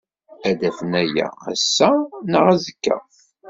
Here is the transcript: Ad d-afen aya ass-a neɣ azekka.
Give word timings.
Ad 0.49 0.55
d-afen 0.59 0.91
aya 1.03 1.27
ass-a 1.51 1.89
neɣ 2.31 2.45
azekka. 2.53 2.97